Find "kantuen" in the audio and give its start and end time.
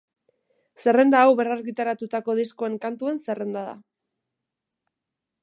2.87-3.21